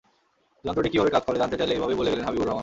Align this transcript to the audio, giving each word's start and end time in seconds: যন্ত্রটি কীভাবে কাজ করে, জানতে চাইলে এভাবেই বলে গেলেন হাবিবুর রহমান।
যন্ত্রটি 0.65 0.89
কীভাবে 0.93 1.11
কাজ 1.15 1.23
করে, 1.27 1.37
জানতে 1.41 1.55
চাইলে 1.59 1.73
এভাবেই 1.77 1.99
বলে 1.99 2.11
গেলেন 2.11 2.25
হাবিবুর 2.27 2.47
রহমান। 2.47 2.59